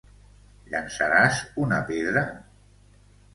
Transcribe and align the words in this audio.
Llençaràs 0.71 1.41
una 1.65 1.83
pedra? 1.91 2.25